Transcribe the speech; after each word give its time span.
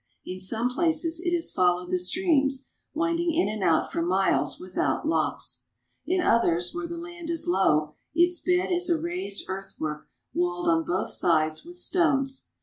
In 0.25 0.41
some 0.41 0.67
places 0.71 1.19
it 1.19 1.31
has 1.35 1.51
followed 1.51 1.91
the 1.91 1.99
streams, 1.99 2.71
winding 2.91 3.35
in 3.35 3.47
and 3.47 3.61
out 3.63 3.91
for 3.91 4.01
miles 4.01 4.59
without 4.59 5.07
locks. 5.07 5.67
In 6.07 6.19
others, 6.21 6.73
where 6.73 6.87
the 6.87 6.97
land 6.97 7.29
is 7.29 7.47
low, 7.47 7.93
its 8.15 8.39
bed 8.39 8.71
is 8.71 8.89
a 8.89 8.97
raised 8.99 9.45
earthwork 9.47 10.07
walled 10.33 10.67
on 10.67 10.85
both 10.85 11.11
sides 11.11 11.63
with 11.63 11.75
stones. 11.75 12.49